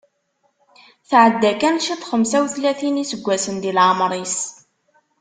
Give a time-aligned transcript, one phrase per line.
[1.09, 4.37] Tɛedda kan ciṭ i xemsa utlatin n yiseggasen di leɛmer-is.